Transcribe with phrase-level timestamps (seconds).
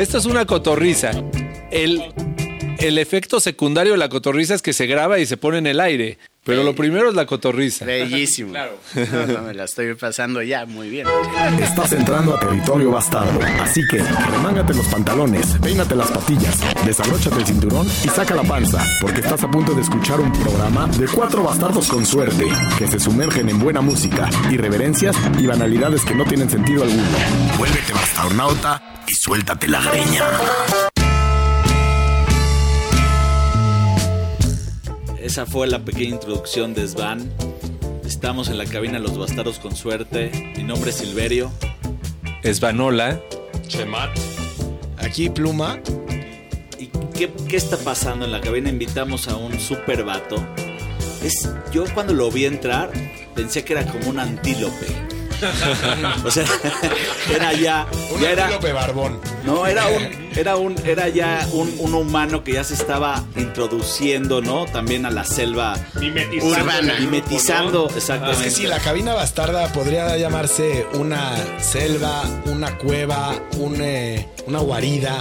[0.00, 1.10] Esto es una cotorriza.
[1.70, 2.00] El,
[2.78, 5.78] el efecto secundario de la cotorriza es que se graba y se pone en el
[5.78, 6.16] aire.
[6.50, 7.84] Pero lo primero es la cotorriza.
[7.84, 8.52] Bellísimo.
[8.52, 11.06] No, no, me la estoy pasando ya muy bien.
[11.60, 13.38] Estás entrando a territorio bastardo.
[13.62, 18.84] Así que remángate los pantalones, peínate las patillas, desabróchate el cinturón y saca la panza,
[19.00, 22.98] porque estás a punto de escuchar un programa de cuatro bastardos con suerte, que se
[22.98, 27.06] sumergen en buena música, irreverencias y banalidades que no tienen sentido alguno.
[27.58, 30.24] Vuélvete bastarnauta y suéltate la greña.
[35.30, 37.32] Esa fue la pequeña introducción de Svan.
[38.04, 40.52] Estamos en la cabina Los Bastardos con Suerte.
[40.56, 41.52] Mi nombre es Silverio.
[42.42, 43.20] Svanola.
[43.68, 44.10] Chemat.
[44.98, 45.78] Aquí Pluma.
[46.80, 48.70] ¿Y qué, qué está pasando en la cabina?
[48.70, 50.44] Invitamos a un super vato.
[51.22, 52.90] Es, yo cuando lo vi entrar
[53.36, 54.86] pensé que era como un antílope.
[56.24, 56.44] o sea,
[57.34, 59.20] era ya, Un ya era, barbón.
[59.44, 64.40] no, era un, era un, era ya un, un humano que ya se estaba introduciendo,
[64.40, 64.66] ¿no?
[64.66, 66.60] También a la selva Mimetizando.
[66.62, 66.94] Urbana.
[67.00, 68.44] mimetizando, Es exactamente.
[68.44, 75.20] que sí, la cabina bastarda podría llamarse una selva, una cueva, un, eh, una guarida.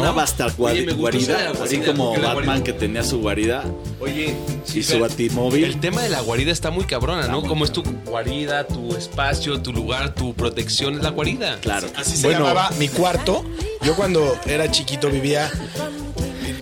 [0.00, 0.14] Una ¿no?
[0.14, 3.02] basta Oye, me gustó guarida, esa así guarida, como porque la Batman guarida- que tenía
[3.04, 3.64] su guarida
[4.00, 4.34] Oye,
[4.74, 5.64] y su batimóvil.
[5.64, 7.42] El tema de la guarida está muy cabrona, ¿no?
[7.42, 11.58] Como es tu guarida, tu espacio, tu lugar, tu protección, es la guarida.
[11.60, 11.88] Claro.
[11.96, 13.44] Así se Bueno, llamaba mi cuarto.
[13.82, 15.50] Yo cuando era chiquito vivía,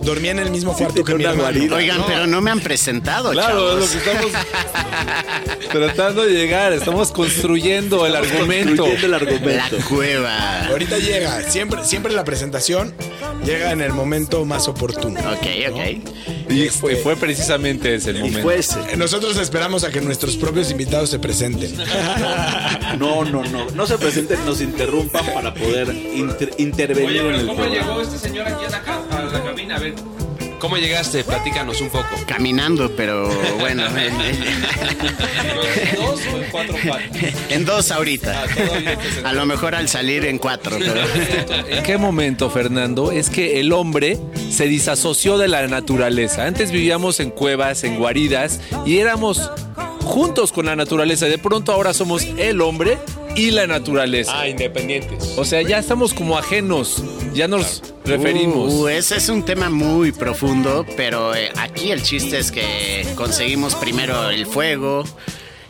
[0.01, 1.67] dormía en el mismo cuarto que tenía mi una hermano.
[1.69, 1.75] guarida.
[1.95, 4.31] Oigan, pero no me han presentado, Claro, es lo que estamos
[5.71, 6.73] tratando de llegar.
[6.73, 8.83] Estamos construyendo el argumento.
[8.83, 9.77] Construyendo el La argumento.
[9.89, 10.65] cueva.
[10.67, 12.93] Ahorita llega, siempre, siempre la presentación
[13.45, 15.19] llega en el momento más oportuno.
[15.19, 16.51] Ok, ok.
[16.51, 18.41] Y fue, fue precisamente ese el Y momento.
[18.41, 18.97] fue ese.
[18.97, 21.75] Nosotros esperamos a que nuestros propios invitados se presenten.
[22.97, 23.69] No, no, no.
[23.71, 27.87] No se presenten, nos interrumpan para poder inter- intervenir Oye, en el ¿cómo programa.
[27.87, 29.75] llegó este señor aquí a la, ca- a la cabina?
[29.77, 29.95] A ver,
[30.63, 31.25] ¿cómo llegaste?
[31.25, 32.07] Platícanos un poco.
[32.25, 33.29] Caminando, pero
[33.59, 33.83] bueno.
[33.97, 34.13] en,
[35.97, 37.33] ¿Dos o en cuatro patas?
[37.49, 38.47] en dos ahorita.
[38.47, 39.27] sentó.
[39.27, 41.01] A lo mejor al salir en cuatro, pero.
[41.67, 43.11] ¿En qué momento, Fernando?
[43.11, 44.17] Es que el hombre
[44.49, 46.45] se disasoció de la naturaleza.
[46.45, 49.51] Antes vivíamos en cuevas, en guaridas, y éramos
[49.99, 51.25] juntos con la naturaleza.
[51.25, 52.97] De pronto ahora somos el hombre
[53.35, 54.39] y la naturaleza.
[54.39, 55.35] Ah, independientes.
[55.37, 57.03] O sea, ya estamos como ajenos.
[57.33, 58.73] Ya nos referimos.
[58.73, 63.75] Uh, ese es un tema muy profundo, pero eh, aquí el chiste es que conseguimos
[63.75, 65.03] primero el fuego,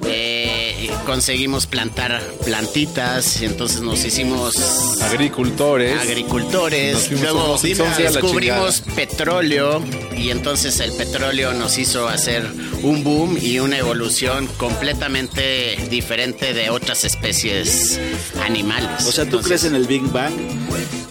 [0.07, 4.55] eh, conseguimos plantar plantitas, y entonces nos hicimos
[5.01, 5.99] Agricultores.
[5.99, 7.57] Agricultores, luego
[7.97, 9.83] descubrimos petróleo
[10.17, 12.45] y entonces el petróleo nos hizo hacer
[12.81, 17.99] un boom y una evolución completamente diferente de otras especies
[18.45, 19.05] animales.
[19.05, 20.33] O sea, ¿tú Entonces, crees en el Big Bang?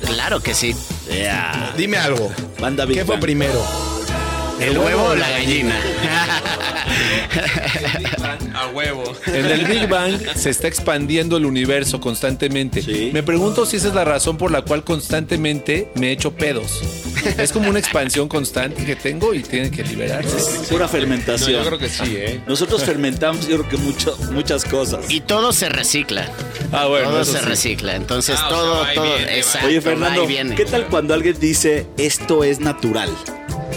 [0.04, 0.74] Claro que sí.
[1.10, 1.74] Yeah.
[1.76, 2.32] Dime algo.
[2.60, 3.22] Banda Big ¿Qué fue Bang.
[3.22, 3.91] primero?
[4.62, 5.74] ¿El huevo o la gallina?
[8.54, 9.02] A huevo.
[9.26, 12.82] En el Big Bang se está expandiendo el universo constantemente.
[12.82, 13.10] Sí.
[13.12, 16.80] Me pregunto si esa es la razón por la cual constantemente me echo pedos.
[17.38, 20.36] Es como una expansión constante que tengo y tiene que liberarse.
[20.68, 21.52] Pura No, fermentación.
[21.62, 22.40] yo creo que sí, ¿eh?
[22.46, 25.04] Nosotros fermentamos, yo creo que mucho, muchas cosas.
[25.08, 26.28] Y todo se recicla.
[26.72, 27.44] Ah, bueno, todo se sí.
[27.44, 27.94] recicla.
[27.96, 29.66] Entonces Ah, o sea, todo, todo, viene, exacto.
[29.68, 30.26] Oye, Fernando.
[30.56, 33.10] ¿qué tal cuando alguien dice esto es natural?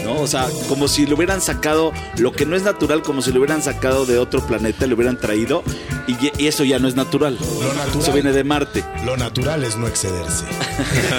[0.06, 0.20] ¿No?
[0.20, 3.40] O sea, como si lo hubieran sacado, lo que no es natural, como si lo
[3.40, 5.64] hubieran sacado de otro planeta, lo hubieran traído,
[6.06, 7.36] y, eso ya no es natural.
[7.40, 8.00] Lo natural.
[8.00, 8.84] Eso viene de Marte.
[9.04, 10.44] Lo natural es no excederse.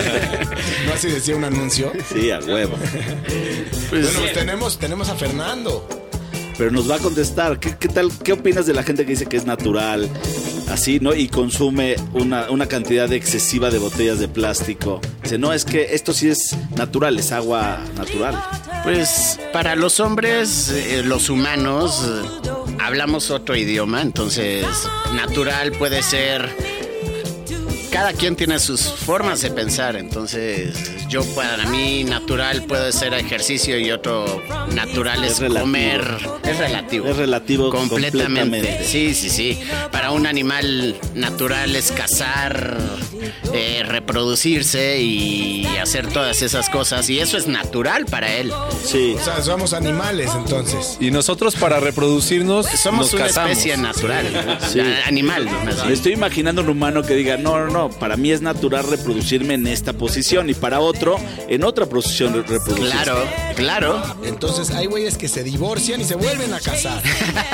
[0.86, 1.92] ¿No así decía un anuncio?
[2.14, 2.78] Sí, a huevo.
[3.90, 6.07] bueno, pues tenemos, tenemos a Fernando.
[6.58, 8.12] Pero nos va a contestar, ¿qué, tal?
[8.24, 10.10] ¿Qué opinas de la gente que dice que es natural?
[10.70, 11.14] Así, ¿no?
[11.14, 15.00] Y consume una, una cantidad excesiva de botellas de plástico.
[15.22, 18.36] Dice, no, es que esto sí es natural, es agua natural.
[18.84, 24.66] Pues para los hombres, eh, los humanos, eh, hablamos otro idioma, entonces
[25.14, 26.77] natural puede ser...
[27.92, 30.76] Cada quien tiene sus formas de pensar, entonces
[31.08, 34.44] yo para mí natural puede ser ejercicio y otro
[34.74, 36.02] natural es, comer.
[36.44, 37.08] Es relativo.
[37.08, 38.24] Es relativo completamente.
[38.26, 38.84] completamente.
[38.86, 39.60] Sí, sí, sí.
[39.92, 42.78] Para un animal natural es cazar,
[43.54, 48.52] eh, reproducirse y hacer todas esas cosas y eso es natural para él.
[48.86, 49.16] Sí.
[49.20, 50.98] O sea, somos animales entonces.
[51.00, 53.52] Y nosotros para reproducirnos Somos nos una casamos.
[53.52, 54.82] especie natural, Sí.
[55.06, 55.48] animal.
[55.88, 59.54] Me estoy imaginando un humano que diga, no, no, no, para mí es natural reproducirme
[59.54, 62.92] en esta posición y para otro en otra posición re- reproducirse.
[62.92, 63.18] Claro,
[63.56, 64.04] Claro.
[64.24, 67.02] Entonces hay güeyes que se divorcian y se vuelven a casar.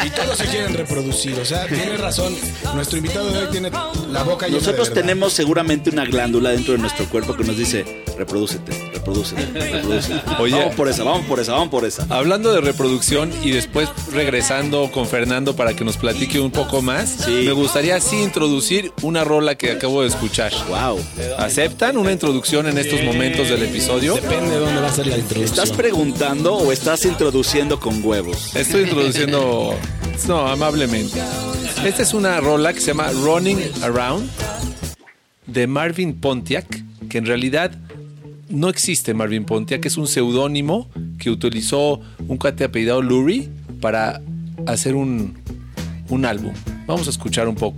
[0.05, 1.39] Y todos se quieren reproducir.
[1.39, 2.35] O sea, tiene razón.
[2.75, 3.69] Nuestro invitado de hoy tiene
[4.11, 8.03] la boca llena Nosotros tenemos seguramente una glándula dentro de nuestro cuerpo que nos dice,
[8.17, 10.21] reprodúcete, reprodúcete, reprodúcete.
[10.39, 10.55] Oye.
[10.57, 12.05] vamos por esa, vamos por esa, vamos por esa.
[12.09, 17.09] Hablando de reproducción y después regresando con Fernando para que nos platique un poco más,
[17.25, 17.43] Sí.
[17.45, 20.51] me gustaría sí introducir una rola que acabo de escuchar.
[20.67, 20.99] Wow.
[21.37, 24.15] ¿Aceptan una introducción en estos momentos del episodio?
[24.15, 25.43] Depende de dónde va a ser la introducción.
[25.65, 28.55] ¿Estás preguntando o estás introduciendo con huevos?
[28.55, 29.75] Estoy introduciendo,
[30.27, 31.21] no, amablemente.
[31.83, 34.29] Esta es una rola que se llama Running Around
[35.47, 36.65] de Marvin Pontiac,
[37.09, 37.71] que en realidad
[38.53, 43.49] no existe Marvin Pontiac, es un seudónimo que utilizó un cuate apellidado Lurie
[43.81, 44.21] para
[44.67, 45.37] hacer un,
[46.09, 46.53] un álbum.
[46.85, 47.77] Vamos a escuchar un poco.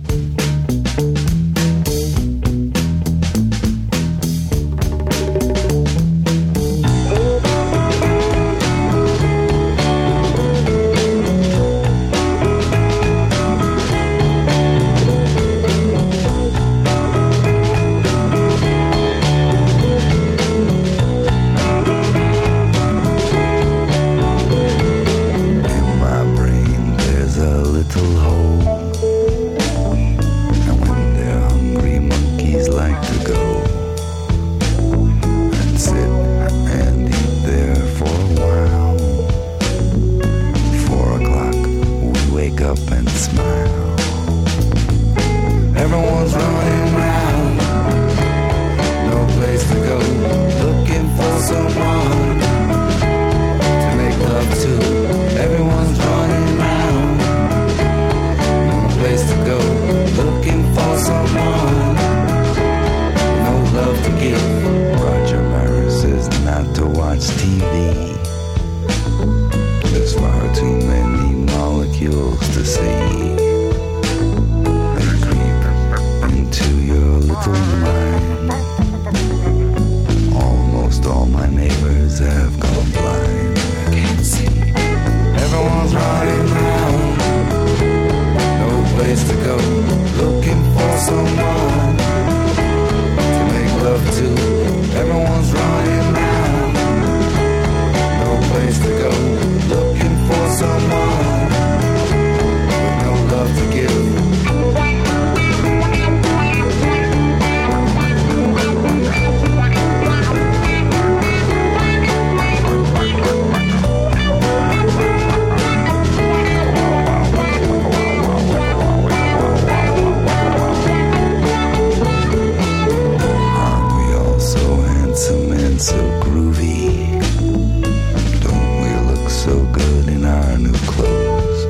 [130.26, 131.64] Our new clothes?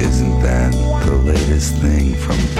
[0.00, 0.72] Isn't that
[1.06, 2.55] the latest thing from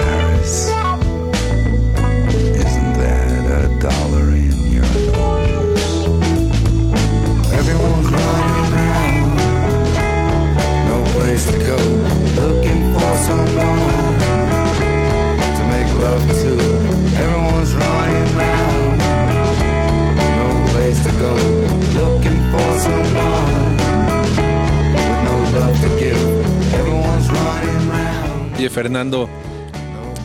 [28.77, 29.27] Fernando,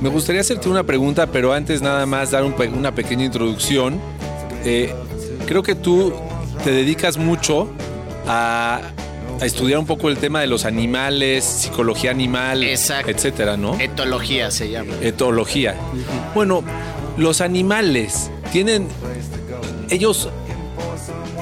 [0.03, 3.99] me gustaría hacerte una pregunta, pero antes nada más dar un una pequeña introducción.
[4.67, 4.93] Eh,
[5.47, 6.13] creo que tú
[6.63, 7.71] te dedicas mucho
[8.27, 8.83] a,
[9.41, 13.11] a estudiar un poco el tema de los animales, psicología animal, Exacto.
[13.11, 13.81] etcétera, ¿no?
[13.81, 14.93] Etología se llama.
[15.01, 15.75] Etología.
[16.35, 16.63] Bueno,
[17.17, 18.87] los animales tienen.
[19.89, 20.29] Ellos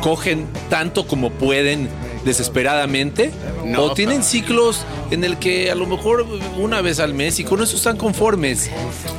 [0.01, 1.89] cogen tanto como pueden
[2.25, 3.33] desesperadamente
[3.71, 7.45] No, o tienen ciclos en el que a lo mejor una vez al mes y
[7.45, 8.71] con eso están conformes.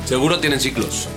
[0.04, 1.08] Seguro tienen ciclos.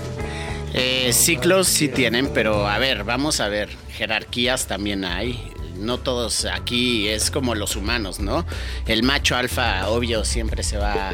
[0.73, 3.69] Eh, ciclos sí tienen, pero a ver, vamos a ver.
[3.89, 5.51] Jerarquías también hay.
[5.77, 8.45] No todos aquí es como los humanos, ¿no?
[8.85, 11.11] El macho alfa, obvio, siempre se va,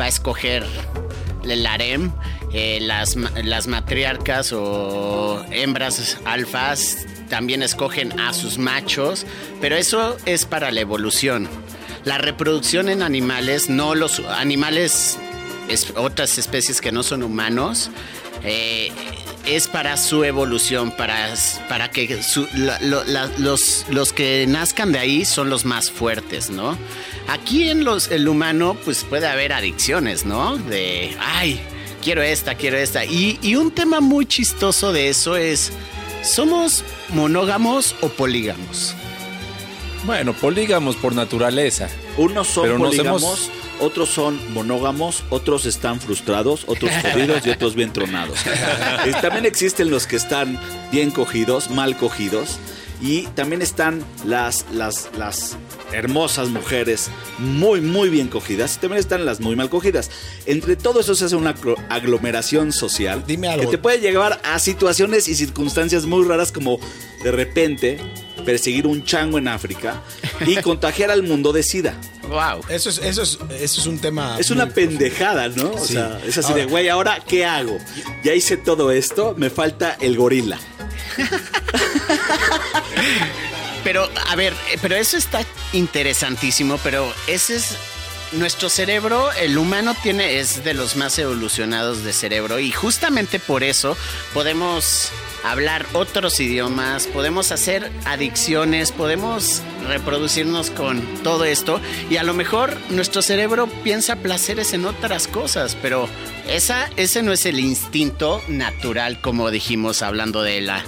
[0.00, 0.64] va a escoger
[1.44, 2.12] el harem.
[2.52, 9.24] Eh, las, las matriarcas o hembras alfas también escogen a sus machos,
[9.62, 11.48] pero eso es para la evolución.
[12.04, 15.16] La reproducción en animales, no los animales,
[15.70, 17.88] es- otras especies que no son humanos,
[18.44, 18.92] eh,
[19.46, 21.32] es para su evolución, para,
[21.70, 22.20] para que
[23.38, 26.76] los, los que nazcan de ahí son los más fuertes, ¿no?
[27.28, 30.58] Aquí en los, el humano, pues puede haber adicciones, ¿no?
[30.58, 31.60] De, ay,
[32.04, 33.06] quiero esta, quiero esta.
[33.06, 35.72] Y, y un tema muy chistoso de eso es
[36.22, 38.94] ¿Somos monógamos o polígamos?
[40.04, 41.88] Bueno, polígamos por naturaleza.
[42.16, 43.50] Unos son Pero polígamos, hemos-
[43.80, 48.38] otros son monógamos, otros están frustrados, otros jodidos y otros bien tronados.
[49.22, 50.58] También existen los que están
[50.90, 52.58] bien cogidos, mal cogidos.
[53.02, 55.56] Y también están las, las, las
[55.92, 58.76] hermosas mujeres muy, muy bien cogidas.
[58.76, 60.08] Y también están las muy mal cogidas.
[60.46, 63.24] Entre todo eso se hace una aglo- aglomeración social.
[63.26, 63.64] Dime algo.
[63.64, 66.78] Que te puede llevar a situaciones y circunstancias muy raras como
[67.24, 67.98] de repente
[68.46, 70.00] perseguir un chango en África
[70.46, 71.94] y contagiar al mundo de SIDA.
[72.28, 72.62] Wow.
[72.68, 74.36] Eso es, eso es, eso es un tema.
[74.38, 75.72] Es una pendejada, ¿no?
[75.72, 75.94] O Sí.
[75.94, 77.78] sea, es así de, Ahora- güey, ¿ahora qué hago?
[78.22, 80.58] Ya hice todo esto, me falta el gorila.
[83.84, 87.76] Pero, a ver, eh, pero eso está interesantísimo, pero ese es...
[88.32, 93.62] Nuestro cerebro, el humano tiene, es de los más evolucionados de cerebro y justamente por
[93.62, 93.94] eso
[94.32, 95.12] podemos
[95.44, 102.76] hablar otros idiomas, podemos hacer adicciones, podemos reproducirnos con todo esto y a lo mejor
[102.90, 106.08] nuestro cerebro piensa placeres en otras cosas, pero
[106.48, 110.82] esa, ese no es el instinto natural como dijimos hablando de la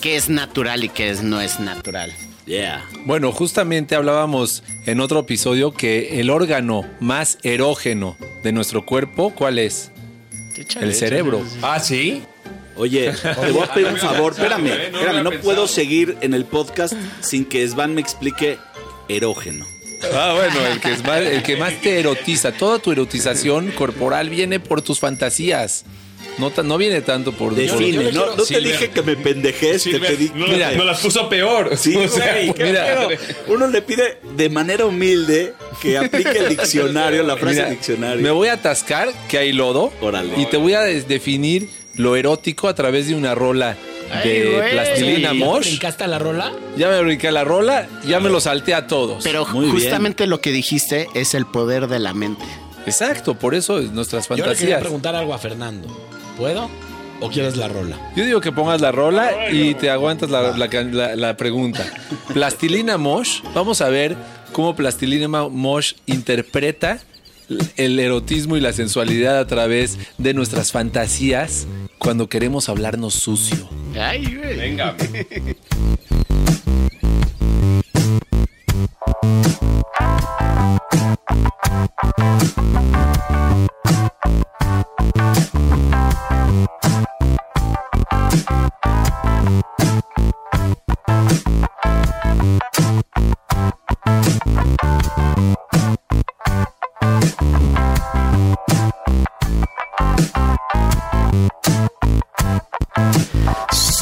[0.00, 2.12] qué es natural y qué es, no es natural.
[2.46, 2.84] Yeah.
[3.04, 9.58] Bueno, justamente hablábamos en otro episodio que el órgano más erógeno de nuestro cuerpo, ¿cuál
[9.58, 9.92] es?
[10.80, 11.44] El cerebro.
[11.62, 12.22] Ah, sí.
[12.76, 16.94] Oye, te voy a pedir un favor, espérame, espérame, no puedo seguir en el podcast
[17.20, 18.58] sin que Svan me explique
[19.08, 19.66] erógeno.
[20.14, 22.52] Ah, bueno, el que, es más, el que más te erotiza.
[22.52, 25.84] Toda tu erotización corporal viene por tus fantasías.
[26.38, 27.52] No, no viene tanto por...
[27.52, 27.66] Le
[28.12, 30.30] no, no te dije que me pendejes, te pedí...
[30.34, 31.76] no, mira, no las puso peor.
[31.76, 33.08] Sí, O sea, güey, qué mira,
[33.48, 38.22] uno le pide de manera humilde que aplique el diccionario, la frase Mira, diccionario.
[38.22, 39.92] Me voy a atascar que hay lodo.
[40.00, 40.40] Órale.
[40.40, 43.76] Y te voy a definir lo erótico a través de una rola
[44.24, 45.66] de plastilina ¿Ya mosh.
[45.66, 46.52] ¿Brincaste a la rola?
[46.76, 49.22] Ya me brinqué la rola, ya me lo salté a todos.
[49.22, 49.76] Pero Muy bien.
[49.76, 52.44] justamente lo que dijiste es el poder de la mente.
[52.86, 54.80] Exacto, por eso es nuestras Yo le quería fantasías.
[54.80, 55.88] preguntar algo a Fernando.
[56.36, 56.68] ¿Puedo?
[57.20, 57.98] ¿O quieres la rola?
[58.16, 61.84] Yo digo que pongas la rola y te aguantas la, la can- la- la pregunta.
[62.32, 64.16] Plastilina Mosh, vamos a ver
[64.52, 66.98] cómo Plastilina Mosh interpreta
[67.76, 71.66] el erotismo y la sensualidad a través de nuestras fantasías
[71.98, 73.68] cuando queremos hablarnos sucio.
[74.00, 74.56] Ay, güey.
[74.56, 74.96] Venga.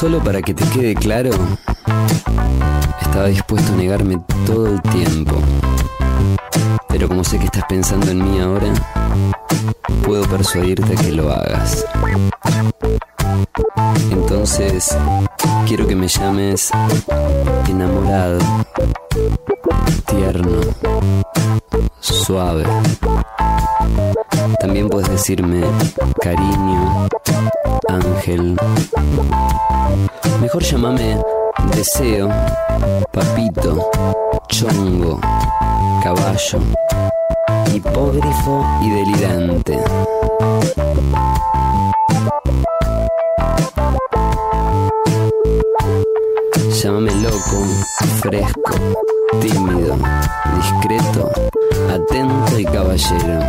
[0.09, 1.29] Solo para que te quede claro,
[2.99, 5.35] estaba dispuesto a negarme todo el tiempo.
[6.87, 8.73] Pero como sé que estás pensando en mí ahora,
[10.03, 11.85] puedo persuadirte a que lo hagas.
[14.09, 14.97] Entonces,
[15.67, 16.71] quiero que me llames
[17.67, 18.39] enamorado,
[20.07, 20.61] tierno,
[21.99, 22.63] suave.
[24.59, 25.61] También puedes decirme
[26.19, 27.09] cariño,
[27.89, 28.55] ángel.
[30.41, 31.17] Mejor llámame
[31.75, 32.29] deseo,
[33.11, 33.89] papito,
[34.47, 35.19] chongo,
[36.03, 36.59] caballo,
[37.73, 39.79] hipógrifo y delirante.
[46.81, 47.57] Llámame loco,
[48.21, 48.73] fresco,
[49.41, 49.97] tímido,
[50.55, 51.29] discreto,
[51.91, 53.39] atento y caballero.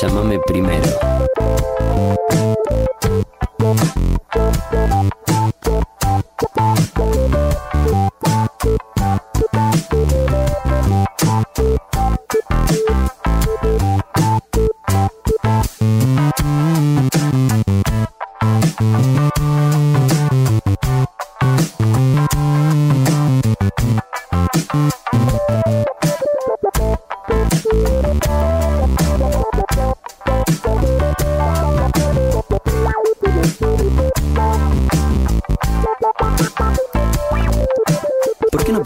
[0.00, 0.88] Llámame primero.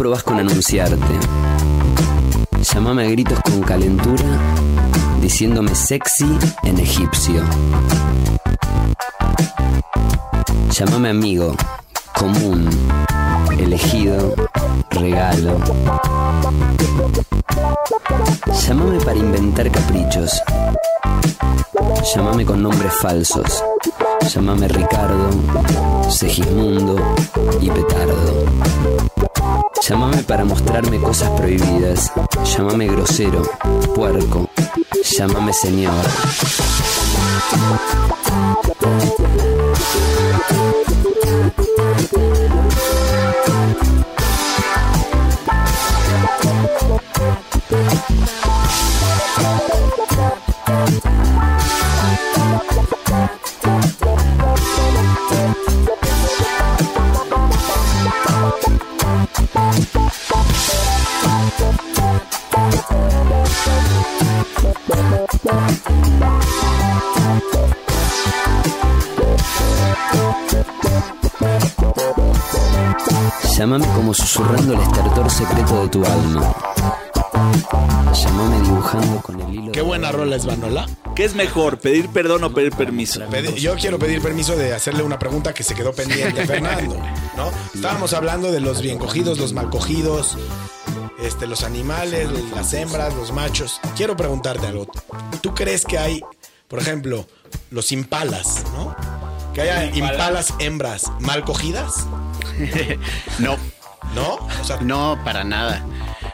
[0.04, 1.14] Probás con anunciarte?
[2.74, 4.38] Llámame a gritos con calentura,
[5.22, 6.26] diciéndome sexy
[6.62, 7.42] en egipcio.
[10.72, 11.56] Llámame amigo,
[12.18, 12.68] común,
[13.58, 14.34] elegido,
[14.90, 15.56] regalo.
[18.66, 20.38] Llámame para inventar caprichos.
[22.14, 23.64] Llámame con nombres falsos.
[24.34, 25.30] Llámame Ricardo,
[26.10, 26.96] Segismundo
[27.62, 29.13] y Petardo.
[29.82, 32.12] Llámame para mostrarme cosas prohibidas.
[32.44, 33.42] Llámame grosero,
[33.94, 34.48] puerco.
[35.16, 36.04] Llámame señor.
[75.94, 76.52] Tu alma.
[78.12, 79.70] Llámame dibujando con el hilo.
[79.72, 80.88] Qué buena rola es Vanola.
[81.14, 83.20] ¿Qué es mejor, pedir perdón o pedir permiso?
[83.30, 86.96] Pedi- Yo quiero pedir permiso de hacerle una pregunta que se quedó pendiente, Fernando.
[87.36, 87.52] ¿no?
[87.72, 90.36] Estábamos hablando de los bien cogidos, los mal cogidos,
[91.22, 93.80] este, los animales, las hembras, los machos.
[93.96, 94.88] Quiero preguntarte algo.
[95.42, 96.20] ¿Tú crees que hay,
[96.66, 97.24] por ejemplo,
[97.70, 98.96] los impalas, ¿no?
[99.54, 102.06] Que haya impalas hembras mal cogidas,
[103.38, 103.56] No,
[104.14, 104.38] ¿no?
[104.82, 105.84] No, para nada.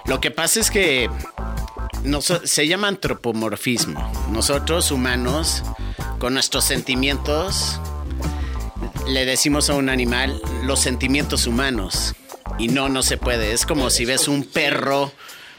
[0.06, 1.08] Lo que pasa es que
[2.04, 4.12] noso- se llama antropomorfismo.
[4.30, 5.62] Nosotros humanos,
[6.18, 7.80] con nuestros sentimientos,
[9.08, 12.14] le decimos a un animal los sentimientos humanos.
[12.58, 13.52] Y no, no se puede.
[13.52, 15.12] Es como si ves un perro,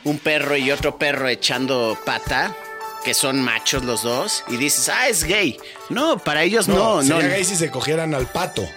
[0.03, 2.55] un perro y otro perro echando pata,
[3.03, 5.57] que son machos los dos, y dices, ah, es gay.
[5.89, 7.03] No, para ellos no, no.
[7.03, 8.67] sería gay si se cogieran al pato,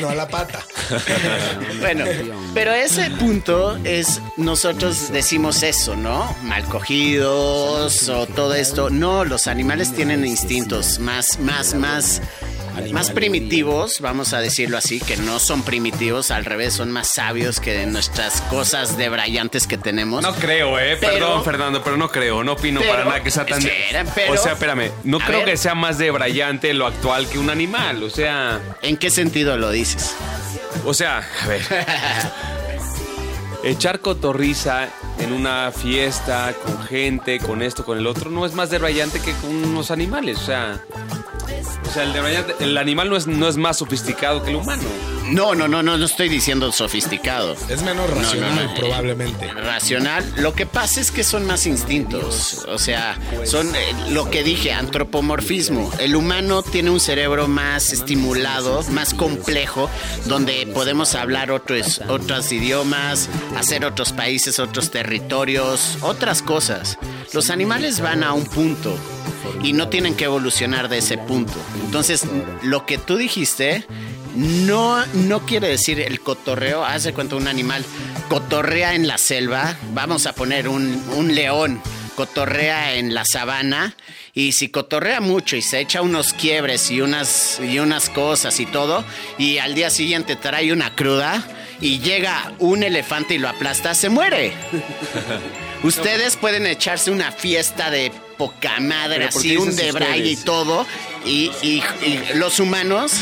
[0.00, 0.64] no a la pata.
[1.80, 2.04] Bueno,
[2.52, 6.34] pero ese punto es, nosotros decimos eso, ¿no?
[6.42, 8.90] Mal cogidos o todo esto.
[8.90, 12.20] No, los animales tienen instintos más, más, más,
[12.92, 17.60] más primitivos, vamos a decirlo así, que no son primitivos, al revés, son más sabios
[17.60, 20.22] que nuestras cosas de brillantes que tenemos.
[20.22, 20.96] No creo, eh.
[21.00, 22.42] Pero- Perdón, Fernando, pero no creo.
[22.44, 23.58] No opino Pero- para nada que sea tan.
[23.60, 24.90] espera, pero- o sea, espérame.
[25.04, 25.50] No creo ver.
[25.50, 28.02] que sea más de brillante lo actual que un animal.
[28.02, 28.60] O sea.
[28.82, 30.14] ¿En qué sentido lo dices?
[30.84, 31.62] O sea, a ver.
[33.62, 38.70] Echar cotorriza en una fiesta con gente, con esto, con el otro, no es más
[38.70, 40.38] de rayante que con unos animales.
[40.38, 40.84] O sea.
[41.86, 44.82] O sea, el, el animal no es, no es más sofisticado que el humano.
[45.30, 47.56] No, no, no, no, no estoy diciendo sofisticado.
[47.68, 49.52] Es menos racional, no, no, eh, probablemente.
[49.52, 50.24] racional.
[50.36, 52.64] Lo que pasa es que son más instintos.
[52.68, 55.90] O sea, son eh, lo que dije, antropomorfismo.
[56.00, 59.88] El humano tiene un cerebro más estimulado, más complejo,
[60.26, 66.98] donde podemos hablar otros, otros idiomas, hacer otros países, otros territorios, otras cosas.
[67.32, 68.96] Los animales van a un punto
[69.62, 71.54] y no tienen que evolucionar de ese punto.
[71.84, 72.24] Entonces,
[72.62, 73.86] lo que tú dijiste
[74.34, 76.84] no, no quiere decir el cotorreo.
[76.84, 77.84] Haz de cuenta un animal
[78.28, 79.76] cotorrea en la selva.
[79.92, 81.80] Vamos a poner un, un león
[82.14, 83.96] cotorrea en la sabana.
[84.34, 88.66] Y si cotorrea mucho y se echa unos quiebres y unas, y unas cosas y
[88.66, 89.04] todo,
[89.38, 91.42] y al día siguiente trae una cruda
[91.80, 94.52] y llega un elefante y lo aplasta, se muere.
[95.82, 100.36] Ustedes pueden echarse una fiesta de poca madre, ¿Pero por qué así un debraye y
[100.36, 100.86] todo.
[101.26, 103.12] Y, y- y los humanos,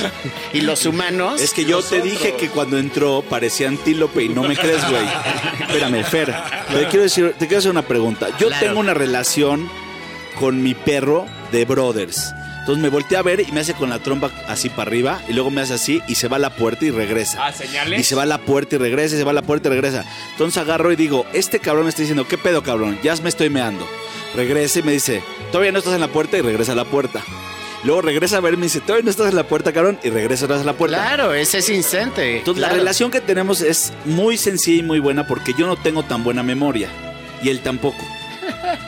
[0.52, 1.40] y los humanos.
[1.40, 5.02] Es que yo te dije que cuando entró parecía antílope y no me crees, güey.
[5.62, 6.32] Espérame, Fer.
[6.72, 8.28] Te quiero, decir, te quiero hacer una pregunta.
[8.38, 8.64] Yo Claro.
[8.66, 9.68] tengo una relación
[10.38, 12.32] con mi perro de brothers.
[12.60, 15.32] Entonces me volteé a ver y me hace con la trompa así para arriba y
[15.32, 17.46] luego me hace así y se va a la puerta y regresa.
[17.46, 18.00] Ah, señales.
[18.00, 19.72] Y se va a la puerta y regresa, y se va a la puerta y
[19.72, 20.04] regresa.
[20.32, 22.98] Entonces agarro y digo, este cabrón me está diciendo, ¿qué pedo, cabrón?
[23.02, 23.88] Ya me estoy meando.
[24.34, 27.22] Regresa y me dice, todavía no estás en la puerta y regresa a la puerta.
[27.84, 30.10] Luego regresa a ver y me dice, todavía no estás en la puerta, cabrón, y
[30.10, 30.96] regresa otra vez a la puerta.
[30.96, 32.38] Claro, ese es instante.
[32.38, 32.74] Entonces claro.
[32.74, 36.24] la relación que tenemos es muy sencilla y muy buena porque yo no tengo tan
[36.24, 36.88] buena memoria
[37.42, 38.04] y él tampoco.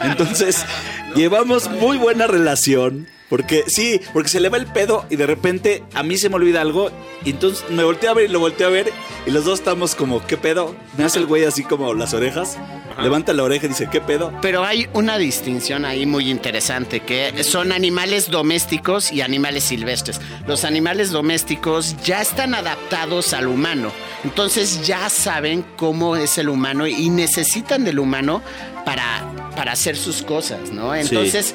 [0.02, 0.64] Entonces
[1.14, 5.84] llevamos muy buena relación porque sí, porque se le va el pedo y de repente
[5.94, 6.90] a mí se me olvida algo
[7.24, 8.92] y entonces me volteo a ver y lo volteo a ver
[9.24, 10.74] y los dos estamos como, ¿qué pedo?
[10.98, 12.58] Me hace el güey así como las orejas,
[13.00, 14.32] levanta la oreja y dice, ¿qué pedo?
[14.42, 20.20] Pero hay una distinción ahí muy interesante, que son animales domésticos y animales silvestres.
[20.48, 23.92] Los animales domésticos ya están adaptados al humano,
[24.24, 28.42] entonces ya saben cómo es el humano y necesitan del humano
[28.84, 30.94] para, para hacer sus cosas, ¿no?
[30.96, 31.54] Entonces...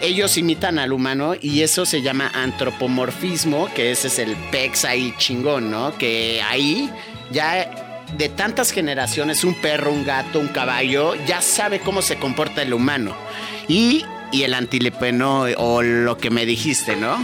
[0.00, 5.14] Ellos imitan al humano y eso se llama antropomorfismo, que ese es el pex ahí
[5.18, 5.96] chingón, ¿no?
[5.98, 6.90] Que ahí
[7.30, 12.62] ya de tantas generaciones, un perro, un gato, un caballo, ya sabe cómo se comporta
[12.62, 13.14] el humano.
[13.68, 17.16] Y y el antilipeno o lo que me dijiste, ¿no?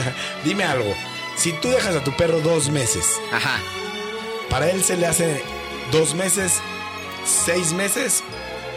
[0.44, 0.94] Dime algo.
[1.36, 3.58] Si tú dejas a tu perro dos meses, Ajá.
[4.48, 5.42] ¿para él se le hace
[5.90, 6.60] dos meses,
[7.24, 8.22] seis meses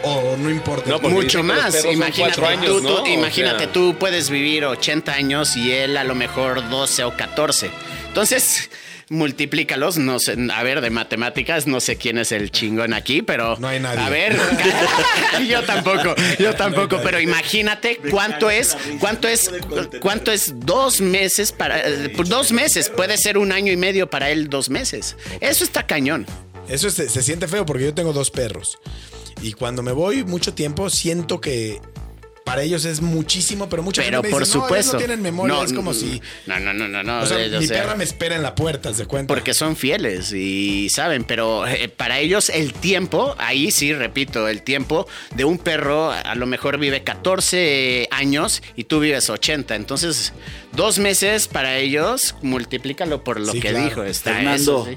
[0.02, 0.88] o no importa?
[0.90, 1.84] No, Mucho más.
[1.84, 2.88] Imagínate, años, tú, ¿no?
[2.96, 7.04] tú- O imagínate sea- tú puedes vivir 80 años y él a lo mejor 12
[7.04, 7.70] o 14.
[8.08, 8.70] Entonces,
[9.08, 9.98] multiplícalos.
[9.98, 13.56] No sé, a ver, de matemáticas, no sé quién es el chingón aquí, pero.
[13.58, 14.00] No hay nadie.
[14.00, 14.36] A ver,
[15.48, 19.50] yo tampoco, yo tampoco, pero imagínate cuánto es, cuánto es,
[20.00, 21.80] cuánto es dos meses para.
[21.88, 25.16] eh, Dos meses, puede ser un año y medio para él, dos meses.
[25.40, 26.26] Eso está cañón.
[26.68, 28.78] Eso se, se siente feo porque yo tengo dos perros.
[29.42, 31.80] Y cuando me voy mucho tiempo, siento que
[32.44, 35.20] para ellos es muchísimo, pero mucha Pero gente me por dice, "No, ellos no tienen
[35.20, 36.22] memoria, No, es como si...
[36.46, 37.20] No, no, no, no, no.
[37.22, 39.34] O sea, o mi sea, perra me espera en la puerta, ¿se cuenta?
[39.34, 44.62] Porque son fieles y saben, pero eh, para ellos el tiempo, ahí sí, repito, el
[44.62, 49.74] tiempo de un perro a lo mejor vive 14 años y tú vives 80.
[49.74, 50.32] Entonces,
[50.72, 53.84] dos meses para ellos, multiplícalo por lo Sí, que claro.
[53.88, 54.02] dijo.
[54.04, 54.96] Está Fernando, eso, sí.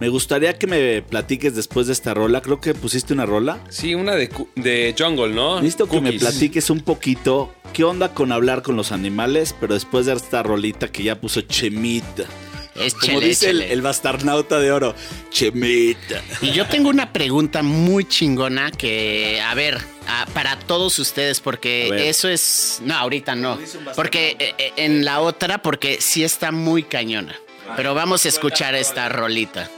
[0.00, 2.40] Me gustaría que me platiques después de esta rola.
[2.40, 3.58] Creo que pusiste una rola.
[3.68, 5.56] Sí, una de, Jungle, ¿no?
[5.60, 10.06] Necesito que me platiques un poquito qué onda con hablar con los animales, pero después
[10.06, 12.24] de esta rolita que ya puso Chemita.
[12.76, 13.72] Es Como chele, dice el, chele.
[13.74, 14.94] el bastarnauta de oro,
[15.30, 16.22] Chemita.
[16.40, 22.08] Y yo tengo una pregunta muy chingona que, a ver, a- para todos ustedes, porque
[22.08, 22.80] eso es...
[22.84, 23.58] No, ahorita no.
[23.96, 27.34] Porque eh, eh, en la otra, porque sí está muy cañona.
[27.76, 29.70] Pero vamos a escuchar esta rolita.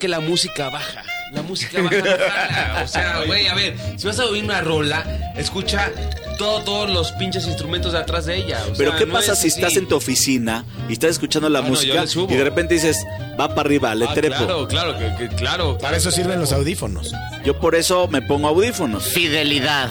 [0.00, 1.04] Que la música baja.
[1.32, 2.82] la música baja no jala.
[2.84, 5.92] O sea, güey, a ver, si vas a oír una rola, escucha
[6.38, 8.58] todo, todos los pinches instrumentos de atrás de ella.
[8.68, 9.60] O Pero sea, ¿qué no pasa es si así.
[9.60, 12.96] estás en tu oficina y estás escuchando la Ah, música y de repente dices,
[13.38, 14.36] va para arriba, le Ah, trepo?
[14.36, 15.78] Claro, claro, que, que- claro.
[15.78, 17.12] Para eso sirven los audífonos.
[17.44, 19.04] Yo por eso me pongo audífonos.
[19.04, 19.90] Fidelidad.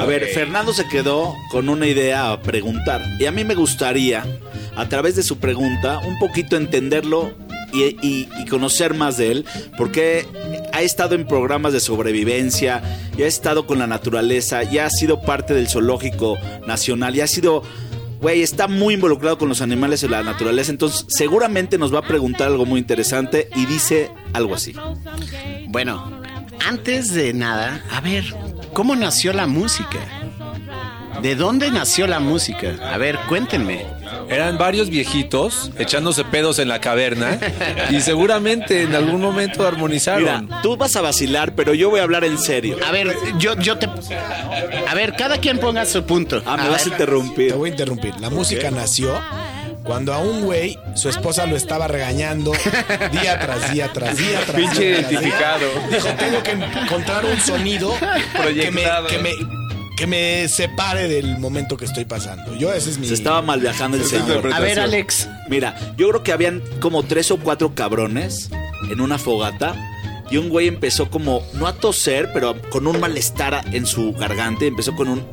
[0.00, 3.02] A ver, Fernando se quedó con una idea a preguntar.
[3.18, 4.24] Y a mí me gustaría,
[4.76, 7.32] a través de su pregunta, un poquito entenderlo
[7.72, 9.44] y, conocer más de él.
[9.76, 10.26] Porque
[10.72, 12.82] ha estado en programas de sobrevivencia,
[13.16, 17.26] y ha estado con la naturaleza, ya ha sido parte del zoológico nacional, y ha
[17.26, 17.62] sido...
[18.20, 22.02] Güey, está muy involucrado con los animales y la naturaleza, entonces seguramente nos va a
[22.02, 24.74] preguntar algo muy interesante y dice algo así.
[25.68, 26.20] Bueno,
[26.68, 28.24] antes de nada, a ver,
[28.74, 29.98] ¿cómo nació la música?
[31.22, 32.76] ¿De dónde nació la música?
[32.92, 33.99] A ver, cuéntenme.
[34.30, 37.38] Eran varios viejitos echándose pedos en la caverna
[37.90, 40.44] y seguramente en algún momento armonizaron.
[40.46, 42.76] Mira, tú vas a vacilar, pero yo voy a hablar en serio.
[42.86, 43.88] A ver, yo, yo te...
[44.88, 46.42] A ver, cada quien ponga su punto.
[46.46, 47.54] Ah, me A vas a ver, Te interrumpir.
[47.54, 48.20] voy a interrumpir.
[48.20, 49.20] La música nació
[49.82, 52.52] cuando a un güey su esposa lo estaba regañando
[53.12, 55.00] día tras día tras día tras Pinche día, día.
[55.08, 55.66] identificado.
[55.90, 57.92] Dijo, tengo que encontrar un sonido
[58.54, 59.30] que me, que, me,
[60.00, 62.54] que me separe del momento que estoy pasando.
[62.56, 63.06] Yo ese es mi...
[63.06, 64.50] Se estaba mal viajando el señor.
[64.50, 65.28] A ver, Alex.
[65.50, 68.48] Mira, yo creo que habían como tres o cuatro cabrones
[68.90, 69.74] en una fogata.
[70.30, 74.64] Y un güey empezó como, no a toser, pero con un malestar en su garganta.
[74.64, 75.26] Empezó con un...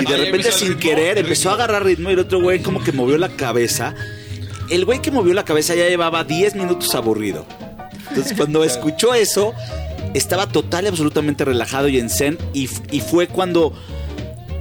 [0.00, 2.84] y de repente sin ritmo, querer empezó a agarrar ritmo y el otro güey como
[2.84, 3.96] que movió la cabeza.
[4.68, 7.46] El güey que movió la cabeza ya llevaba 10 minutos aburrido.
[8.10, 9.54] Entonces cuando escuchó eso,
[10.14, 12.38] estaba total y absolutamente relajado y en zen.
[12.54, 13.72] Y, y fue cuando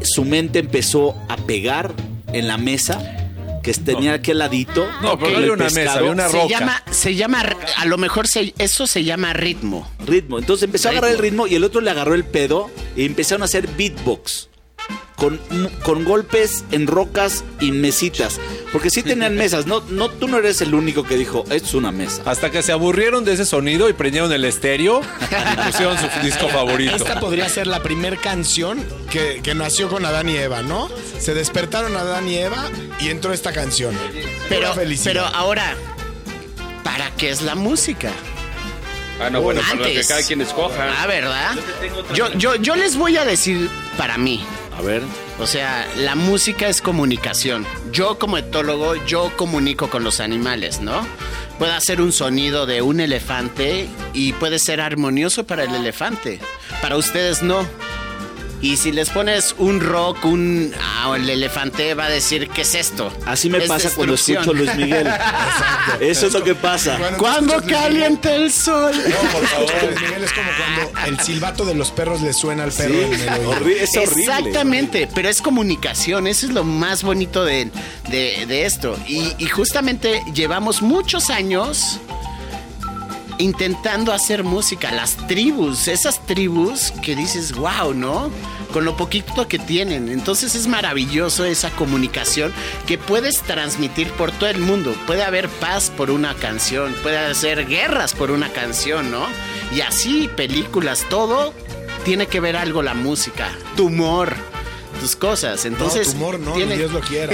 [0.01, 1.93] su mente empezó a pegar
[2.33, 3.15] en la mesa
[3.63, 4.87] que tenía aquí al ladito.
[5.01, 6.59] No, pero con no había una mesa, había una Se roca.
[6.59, 7.43] llama, se llama,
[7.77, 9.87] a lo mejor se- eso se llama ritmo.
[10.05, 10.39] ritmo.
[10.39, 13.41] Entonces empezó a agarrar el ritmo y el otro le agarró el pedo y empezaron
[13.41, 14.48] a hacer beatbox.
[15.19, 15.37] Con,
[15.83, 18.39] con golpes en rocas y mesitas.
[18.71, 19.67] Porque sí tenían mesas.
[19.67, 22.21] No, no, tú no eres el único que dijo, esto es una mesa.
[22.25, 26.47] Hasta que se aburrieron de ese sonido y prendieron el estéreo y pusieron su disco
[26.47, 26.95] favorito.
[26.95, 30.89] Esta podría ser la primer canción que, que nació con Adán y Eva, ¿no?
[31.19, 32.69] Se despertaron Adán y Eva
[33.01, 33.93] y entró esta canción.
[34.47, 35.75] Pero, pero ahora,
[36.83, 38.11] ¿para qué es la música?
[39.21, 40.07] Ah, no, bueno, para lo que Antes.
[40.07, 40.93] cada quien escoja.
[41.01, 41.51] Ah, ¿verdad?
[42.13, 44.45] Yo, yo, yo les voy a decir para mí.
[44.79, 45.03] A ver.
[45.39, 47.65] O sea, la música es comunicación.
[47.91, 51.05] Yo como etólogo, yo comunico con los animales, ¿no?
[51.57, 56.39] Puede hacer un sonido de un elefante y puede ser armonioso para el elefante.
[56.81, 57.67] Para ustedes no.
[58.61, 60.71] Y si les pones un rock, un
[61.05, 63.11] ah, el elefante va a decir ¿qué es esto?
[63.25, 65.07] Así me Es pasa cuando escucho Luis Miguel.
[65.99, 66.97] Eso es lo que pasa.
[67.17, 68.91] Cuando calienta el sol.
[68.95, 69.71] No, por favor.
[69.87, 73.13] Luis Miguel es como cuando el silbato de los perros le suena al perro en
[73.13, 73.83] el es horrible.
[74.23, 77.69] Exactamente, pero es comunicación, eso es lo más bonito de,
[78.09, 78.97] de- de esto.
[79.07, 81.99] Y, y justamente llevamos muchos años
[83.37, 88.29] intentando hacer música, las tribus, esas tribus que dices, wow, ¿no?
[88.71, 90.09] Con lo poquito que tienen.
[90.09, 92.53] Entonces es maravilloso esa comunicación
[92.85, 94.93] que puedes transmitir por todo el mundo.
[95.07, 99.25] Puede haber paz por una canción, puede hacer guerras por una canción, ¿no?
[99.73, 101.53] Y así, películas, todo
[102.05, 104.35] tiene que ver algo la música, tu humor,
[105.01, 105.65] tus cosas.
[105.65, 107.33] Entonces, no, tumor no, tiene- ni Dios lo quiera.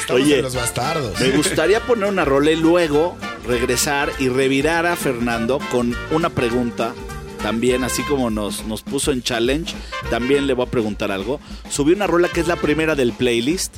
[0.00, 1.18] Estamos Oye, en los bastardos.
[1.20, 6.94] Me gustaría poner una rola y luego regresar y revirar a Fernando con una pregunta.
[7.42, 9.74] También, así como nos, nos puso en challenge,
[10.10, 11.40] también le voy a preguntar algo.
[11.68, 13.76] Subí una rola que es la primera del playlist.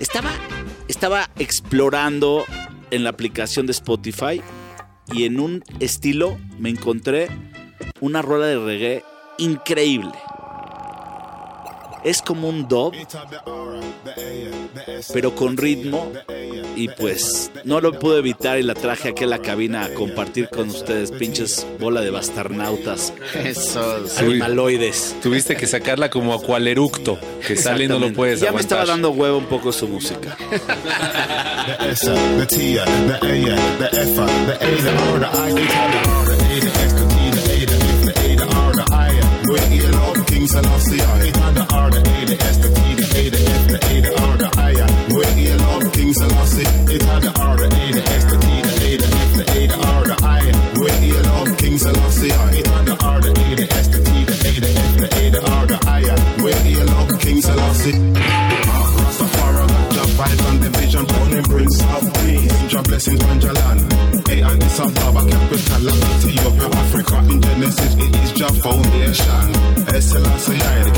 [0.00, 0.30] Estaba,
[0.88, 2.44] estaba explorando
[2.90, 4.42] en la aplicación de Spotify
[5.12, 7.28] y en un estilo me encontré
[8.00, 9.04] una rola de reggae
[9.38, 10.12] increíble.
[12.08, 12.94] Es como un dub,
[15.12, 16.10] pero con ritmo.
[16.74, 20.48] Y pues no lo pude evitar y la traje aquí a la cabina a compartir
[20.48, 24.24] con ustedes, pinches bola de bastarnautas, Eso, sí.
[24.24, 25.16] animaloides.
[25.22, 29.10] Tuviste que sacarla como acualeructo, que sale y no lo puedes Ya me estaba dando
[29.10, 30.34] huevo un poco su música.
[46.98, 49.06] Selassie, it the R, the A, the S, the T, the A, the
[49.36, 50.52] the A, the R, the I.
[51.78, 54.96] Selassie, it had the R, the A, the S, the T, the A, the F,
[54.98, 55.40] the A, the
[57.38, 57.94] the.
[58.98, 62.52] Rastafari, Jah vibes and the vision, only brings of peace.
[62.68, 63.22] Jah blessings
[64.42, 67.16] Addis Ababa, capital of Ethiopia, Africa.
[67.30, 69.48] In Genesis, it is Jah foundation.
[70.00, 70.97] Selassie, I, the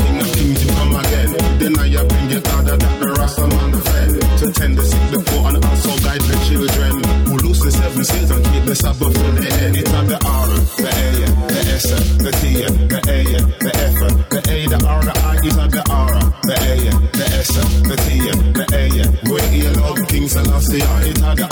[8.03, 9.77] seven seals and keep the Sabbath till the end.
[9.77, 11.11] It's not the R, the A,
[11.47, 11.87] the S,
[12.17, 12.53] the T,
[12.87, 13.23] the A,
[13.61, 13.95] the F,
[14.29, 15.35] the A, the R, the I.
[15.43, 16.75] It's not the R, the A,
[17.17, 17.51] the S,
[17.89, 18.19] the T,
[18.53, 19.31] the A.
[19.31, 21.47] Where you love King Selassie, the A, the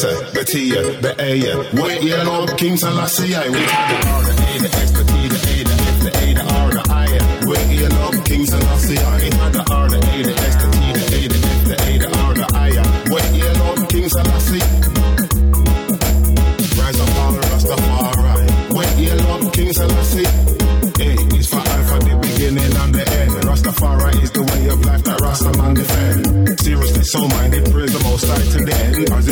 [0.00, 1.82] the S, the T, the A.
[1.82, 3.48] Wait, you know, King Selassie, I.
[3.48, 6.10] We have the R, the A, the S, the T, the A, the F, the
[6.16, 7.06] A, the R, the I.
[8.24, 9.00] King Selassie, I.
[9.36, 12.08] Have the R, the A, the the T, the A, the F, the A, the
[12.18, 12.66] R, the I.
[13.88, 14.60] King Selassie.
[16.78, 18.66] Rise up all Rastafari.
[18.98, 20.26] You love King Selassie.
[20.98, 23.32] A is for Alpha, the beginning and the end.
[23.44, 26.60] Rastafari is the way of life that Rastaman defend.
[26.60, 29.10] Seriously, so minded, praise the most high to the end.
[29.12, 29.28] As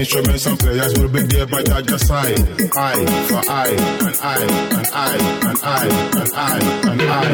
[0.00, 2.40] instruments and players will be there by your side.
[2.74, 2.94] I
[3.28, 3.68] for I,
[4.06, 4.40] and I,
[4.76, 5.16] and I,
[5.48, 5.86] and I,
[6.20, 6.58] and I,
[6.90, 7.28] and I.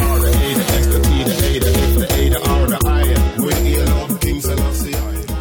[0.00, 2.66] R, the A, the S, the T, the A, the F, the A, the R,
[2.66, 3.42] the I.
[3.42, 4.96] We're here, love, King Selassie.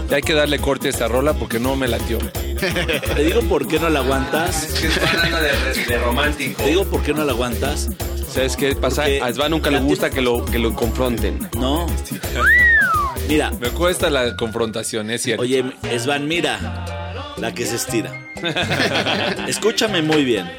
[0.10, 2.18] Ya hay que darle corte a esta rola porque no me latió.
[2.20, 4.64] Te digo por qué no la aguantas.
[4.64, 6.64] Es que de, de romántico.
[6.64, 7.90] Te digo por qué no la aguantas.
[8.28, 9.04] ¿Sabes qué pasa?
[9.04, 11.48] Porque A Svan nunca le gusta que lo, que lo confronten.
[11.58, 11.88] No.
[13.30, 15.44] Mira, Me cuesta la confrontación, es cierto.
[15.44, 15.64] oye,
[16.00, 16.60] Svan, mira
[17.38, 18.12] la que se estira.
[19.48, 20.50] Escúchame muy bien.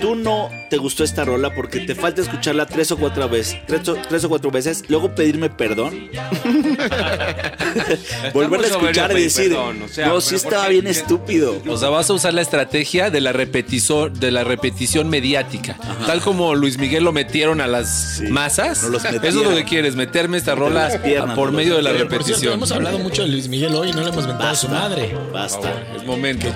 [0.00, 3.88] Tú no te gustó esta rola porque te falta escucharla tres o cuatro veces, tres
[3.88, 6.08] o, tres o cuatro veces, luego pedirme perdón,
[8.32, 11.60] volverla a escuchar y decir, perdón, o sea, no, sí ¿por estaba bien estúpido.
[11.66, 15.76] O sea, vas a usar la estrategia de la repetición, de la repetición mediática.
[16.06, 18.84] Tal como Luis Miguel lo metieron a las masas.
[18.84, 21.90] No Eso es lo que quieres, meterme esta rola piernas, por no medio de la
[21.90, 22.54] Pero, por cierto, repetición.
[22.54, 25.16] hemos hablado mucho de Luis Miguel hoy y no le hemos mentado a su madre.
[25.32, 25.72] Basta.
[25.96, 26.48] Es momento.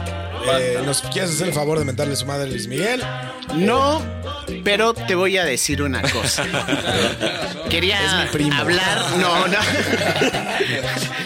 [0.58, 3.02] Eh, ¿Nos quieres hacer el favor de mentarle a su madre a Luis Miguel?
[3.54, 4.02] No,
[4.64, 6.44] pero te voy a decir una cosa.
[7.70, 7.98] Quería
[8.58, 9.02] hablar.
[9.18, 9.58] No, no.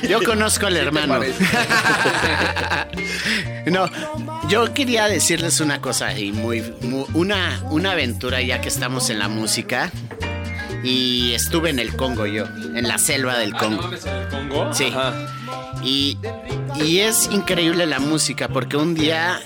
[0.09, 1.21] Yo conozco al hermano.
[3.67, 3.91] No,
[4.49, 9.19] yo quería decirles una cosa y muy, mu- una, una aventura ya que estamos en
[9.19, 9.91] la música.
[10.85, 13.91] Y estuve en el Congo yo, en la selva del Congo.
[14.31, 14.73] Congo?
[14.73, 14.85] Sí.
[14.95, 15.13] Ajá.
[15.83, 16.19] Y,
[16.85, 19.41] y es increíble la música porque un día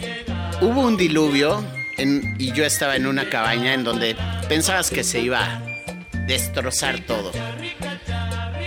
[0.61, 1.65] hubo un diluvio
[1.99, 4.17] en- y yo estaba en una cabaña en donde
[4.49, 5.63] pensabas que se iba a
[6.27, 7.33] destrozar todo.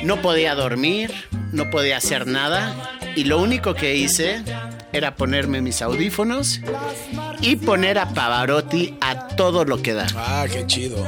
[0.04, 1.12] No podía dormir,
[1.52, 2.76] no podía hacer nada
[3.16, 4.42] y lo único que hice
[4.92, 6.60] era ponerme mis audífonos
[7.42, 10.06] y poner a Pavarotti a todo lo que da.
[10.16, 11.04] Ah, qué chido.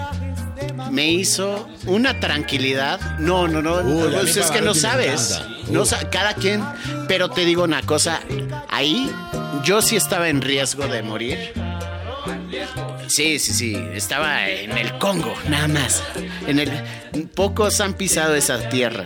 [0.92, 3.20] Me hizo una tranquilidad.
[3.20, 3.76] No, no, no.
[3.82, 5.32] Uy, pues mí es que no sabes.
[5.32, 5.55] encanta.
[5.70, 6.64] No sa- cada quien.
[7.08, 8.20] Pero te digo una cosa.
[8.70, 9.12] Ahí
[9.64, 11.54] yo sí estaba en riesgo de morir.
[13.08, 13.76] Sí, sí, sí.
[13.94, 16.04] Estaba en el Congo, nada más.
[16.48, 16.72] En el
[17.36, 19.06] pocos han pisado esa tierra.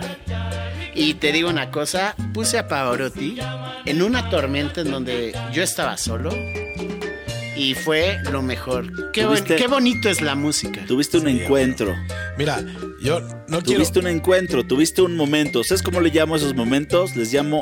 [0.94, 3.38] Y te digo una cosa, puse a Pavarotti
[3.86, 6.32] en una tormenta en donde yo estaba solo
[7.60, 9.12] y fue lo mejor.
[9.12, 10.86] Qué, bon- ¿Tuviste- qué bonito es la música.
[10.88, 11.96] Tuviste un encuentro.
[12.38, 12.64] Mira,
[13.02, 13.80] yo no quiero.
[13.80, 15.64] Tuviste un encuentro, tuviste un momento.
[15.64, 17.16] ¿Sabes cómo le llamo a esos momentos?
[17.16, 17.62] Les llamo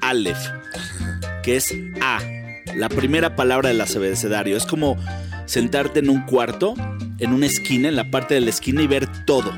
[0.00, 0.38] Aleph,
[1.42, 2.20] que es A,
[2.76, 4.56] la primera palabra del abecedario.
[4.56, 4.96] Es como
[5.46, 6.74] sentarte en un cuarto,
[7.18, 9.52] en una esquina, en la parte de la esquina y ver todo.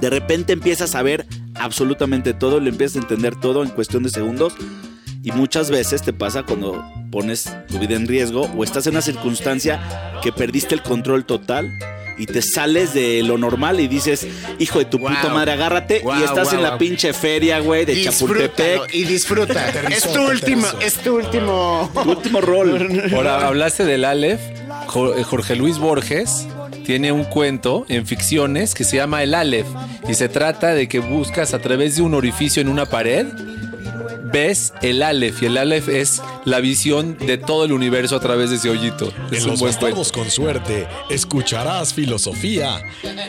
[0.00, 4.10] De repente empiezas a ver absolutamente todo, le empiezas a entender todo en cuestión de
[4.10, 4.54] segundos.
[5.22, 9.02] Y muchas veces te pasa cuando pones tu vida en riesgo o estás en una
[9.02, 9.80] circunstancia
[10.22, 11.70] que perdiste el control total
[12.16, 14.26] y te sales de lo normal y dices,
[14.58, 15.08] hijo de tu Wow.
[15.08, 16.78] puta madre, agárrate Wow, y estás wow, en la wow.
[16.78, 18.94] pinche feria, güey, de Chapultepec.
[18.94, 19.68] y disfruta.
[19.90, 21.90] es tu último, es tu último.
[22.02, 23.02] Tu último rol.
[23.14, 24.40] Ahora, hablaste del Aleph.
[24.40, 26.46] Eh, Jorge Luis Borges
[26.84, 29.66] tiene un cuento en ficciones que se llama El Aleph.
[30.08, 33.26] Y se trata de que buscas a través de un orificio en una pared,
[34.32, 35.42] ves el Aleph.
[35.42, 39.12] Y el Aleph es la visión de todo el universo a través de ese hoyito.
[39.30, 42.82] Es En un los buen con suerte escucharás filosofía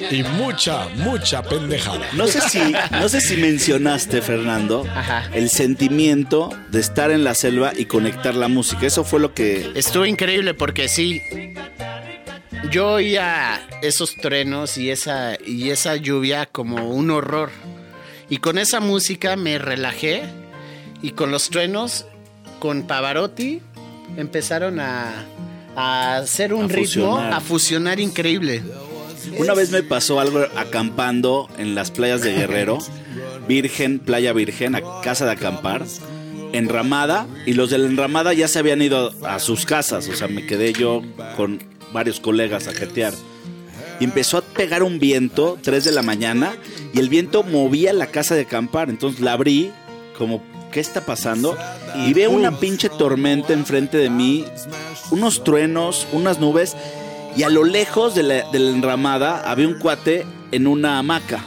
[0.10, 2.08] y mucha, mucha pendejada.
[2.14, 2.60] No sé si,
[2.91, 5.30] no sé si mencionaste, Fernando, Ajá.
[5.34, 8.86] el sentimiento de estar en la selva y conectar la música.
[8.86, 9.72] Eso fue lo que.
[9.76, 11.22] Estuvo increíble porque sí.
[12.70, 17.49] Yo oía esos truenos y esa, y esa lluvia como un horror.
[18.30, 20.24] Y con esa música me relajé.
[21.02, 22.06] Y con los truenos,
[22.60, 23.62] con Pavarotti,
[24.18, 25.26] empezaron a,
[25.76, 27.34] a hacer un A ritmo, fusionar.
[27.34, 28.64] a fusionar increíble.
[29.38, 32.80] Una vez me pasó algo acampando en las playas de Guerrero,
[33.47, 35.86] Virgen, Playa Virgen, a casa de acampar,
[36.54, 40.28] enramada, y los de la enramada ya se habían ido a sus casas, o sea,
[40.28, 41.02] me quedé yo
[41.36, 43.14] con varios colegas a jetear.
[43.99, 46.56] Y empezó a pegar un viento, 3 de la mañana,
[46.93, 49.72] y el viento movía la casa de acampar, entonces la abrí,
[50.18, 51.57] como, ¿qué está pasando?
[52.07, 54.45] Y veo una pinche tormenta enfrente de mí,
[55.11, 56.76] unos truenos, unas nubes,
[57.36, 61.43] y a lo lejos de la, de la enramada había un cuate en una hamaca.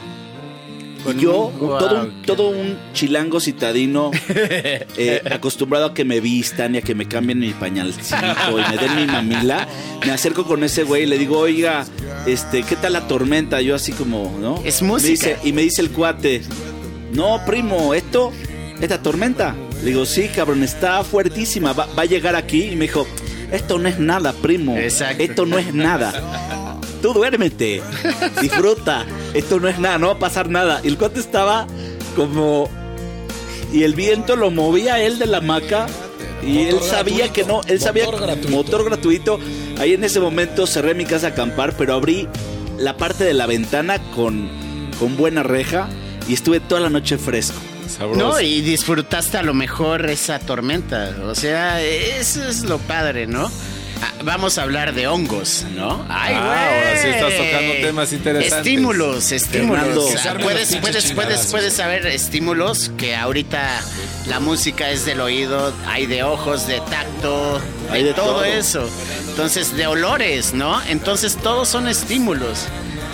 [1.15, 6.73] Y yo, Wow, todo, un, todo un chilango citadino, eh, acostumbrado a que me vistan
[6.73, 9.67] y a que me cambien mi pañalcito y me den mi mamila,
[10.03, 11.85] me acerco con ese güey y le digo, oiga,
[12.25, 13.61] este, ¿qué tal la tormenta?
[13.61, 14.59] Yo así como, ¿no?
[14.65, 15.11] Es Me música.
[15.11, 16.41] dice- y me dice el cuate,
[17.13, 18.31] no, primo, esto,
[18.81, 19.55] esta tormenta.
[19.83, 22.69] Le digo, sí, cabrón, está fuertísima, va, va a llegar aquí.
[22.69, 23.07] Y me dijo,
[23.51, 24.77] esto no es nada, primo.
[24.77, 25.23] Exacto.
[25.23, 26.79] Esto no es nada.
[27.01, 27.81] Tú duérmete,
[28.41, 29.05] disfruta.
[29.33, 30.81] Esto no es nada, no va a pasar nada.
[30.83, 31.67] Y el cuate estaba
[32.15, 32.69] como...
[33.71, 35.87] Y el viento lo movía a él de la hamaca.
[36.45, 38.49] Y él sabía gratuito, que no, él sabía motor gratuito.
[38.49, 39.39] motor gratuito.
[39.79, 42.27] Ahí en ese momento cerré mi casa a acampar, pero abrí
[42.77, 44.49] la parte de la ventana con,
[44.99, 45.89] con buena reja
[46.27, 47.59] y estuve toda la noche fresco.
[47.87, 48.19] Sabroso.
[48.19, 51.15] No, y disfrutaste a lo mejor esa tormenta.
[51.25, 53.51] O sea, eso es lo padre, ¿no?
[54.01, 56.05] Ah, Vamos a hablar de hongos, ¿no?
[56.09, 58.57] Ay, Ah, ahora sí estás tocando temas interesantes.
[58.57, 59.79] Estímulos, estímulos.
[59.79, 60.05] Fernando.
[60.05, 63.81] O sea, Usarme puedes, puedes, puedes, puedes saber estímulos que ahorita
[64.27, 68.43] la música es del oído, hay de ojos, de tacto, Hay de, de todo, todo.
[68.43, 68.89] eso.
[69.29, 70.81] Entonces, de olores, ¿no?
[70.87, 72.65] Entonces, todos son estímulos.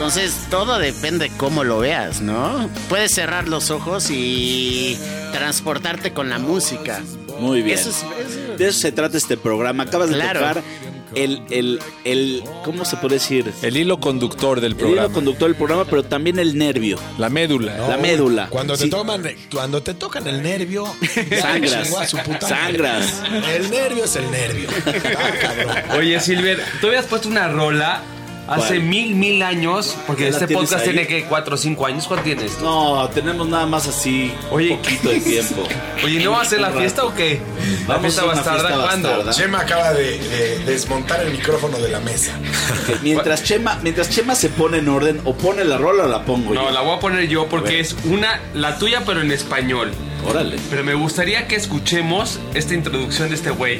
[0.02, 2.68] Entonces, todo depende cómo lo veas, ¿no?
[2.90, 4.98] Puedes cerrar los ojos y
[5.32, 7.04] transportarte con la música.
[7.40, 7.78] Muy bien.
[7.78, 9.84] Eso es- eso- De eso se trata este programa.
[9.84, 10.64] Acabas de tocar
[11.14, 13.54] el, el, el, ¿cómo se puede decir?
[13.62, 15.06] El hilo conductor del El programa.
[15.06, 16.98] hilo conductor del programa, pero también el nervio.
[17.20, 17.78] La médula.
[17.88, 18.48] La médula.
[18.50, 18.90] Cuando te Sí.
[18.90, 19.24] toman,
[19.54, 20.86] cuando te tocan el nervio,
[21.42, 21.90] Sangras.
[22.40, 23.22] Sangras.
[23.54, 24.68] El nervio es el nervio.
[25.88, 25.96] Ah.
[25.98, 28.02] Oye, Silver, tú habías puesto una rola
[28.52, 28.82] hace ¿Cuál?
[28.84, 30.92] mil, mil años, porque ¿Ya la este podcast ahí?
[30.94, 32.06] tiene que cuatro o cinco años.
[32.08, 32.60] ¿Cuánto tienes?
[32.60, 35.64] No, tenemos nada más así Oye, un poquito de tiempo.
[36.04, 37.40] Oye, ¿no va a ser la fiesta o qué?
[37.88, 39.32] La Vamos fiesta a bastarda, ¿cuándo?
[39.32, 42.34] Chema acaba de, de desmontar el micrófono de la mesa.
[43.02, 46.54] Mientras Chema, mientras Chema se pone en orden, o pone la rola o la pongo
[46.54, 46.72] No, yo.
[46.72, 49.92] la voy a poner yo porque es una, la tuya, pero en español.
[50.28, 50.58] Órale.
[50.70, 53.80] Pero me gustaría que escuchemos esta introducción de este güey.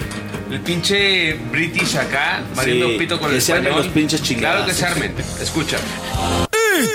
[0.52, 3.86] El pinche British acá, mariendo Sí, pito con que el se armen español.
[3.86, 5.16] los pinches Claro que se armen.
[5.42, 5.78] Escucha.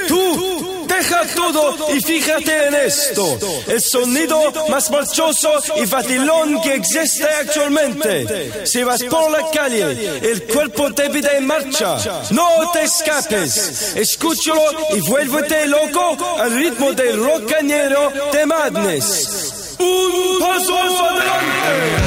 [0.08, 3.38] Tú, deja todo y fíjate en esto.
[3.66, 8.66] El sonido más marchoso y vacilón que existe actualmente.
[8.66, 11.96] Si vas por la calle, el cuerpo te pide en marcha.
[12.32, 13.94] No te escapes.
[13.96, 14.62] Escúchalo
[14.94, 19.76] y vuélvete loco al ritmo del rocañero de Madness.
[19.78, 22.05] Un paso adelante.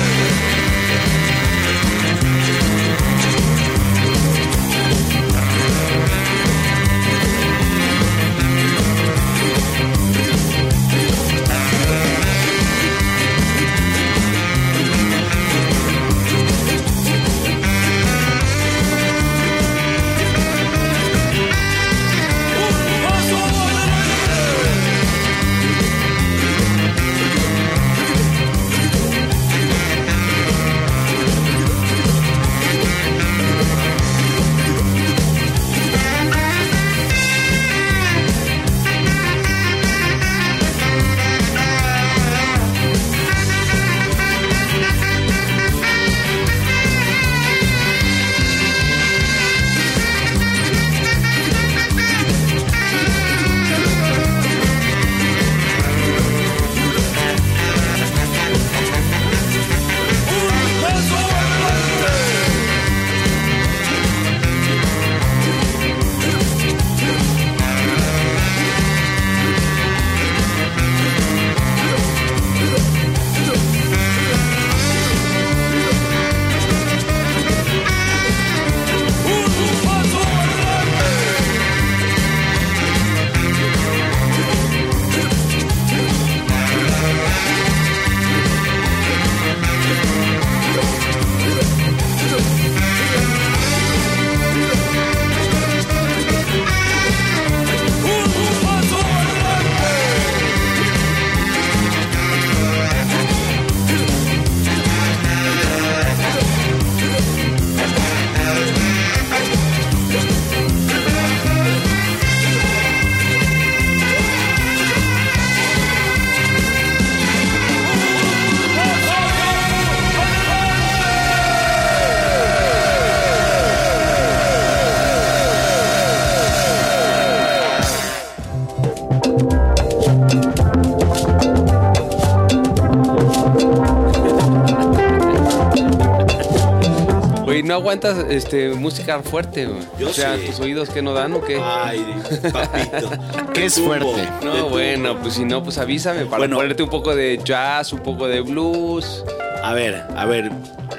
[137.80, 139.80] Aguantas este, música fuerte, güey.
[140.00, 140.46] Yo O sea, sí.
[140.46, 141.60] ¿tus oídos que no dan o qué?
[141.62, 142.06] Ay,
[142.54, 143.10] papito.
[143.54, 144.28] ¿Qué es fuerte?
[144.40, 146.58] te no, bueno, pues si no, pues avísame para Bueno.
[146.58, 149.24] ponerte un poco de jazz, un poco de blues.
[149.64, 150.52] A ver, a ver.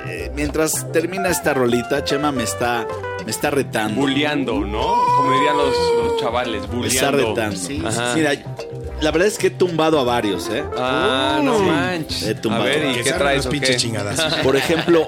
[0.06, 2.86] eh, mientras termina esta rolita, Chema me está,
[3.24, 4.00] me está retando.
[4.00, 4.96] Bulleando, ¿no?
[5.16, 5.74] Como dirían los,
[6.04, 7.28] los chavales, me está bulleando.
[7.34, 7.56] retando.
[7.56, 8.12] Sí, Ajá.
[8.14, 8.32] Mira,
[9.00, 10.62] la verdad es que he tumbado a varios, ¿eh?
[10.76, 12.22] Ah, no manches.
[12.22, 12.64] He A tumbado.
[12.64, 13.76] ver, ¿y qué traes los o pinches qué?
[13.76, 14.20] chingadas.
[14.42, 15.06] Por ejemplo,